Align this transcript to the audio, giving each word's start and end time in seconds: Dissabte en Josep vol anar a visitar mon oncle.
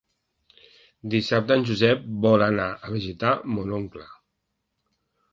Dissabte 1.13 1.57
en 1.59 1.65
Josep 1.67 2.07
vol 2.23 2.43
anar 2.45 2.65
a 2.87 2.93
visitar 2.93 3.33
mon 3.57 3.75
oncle. 3.81 4.07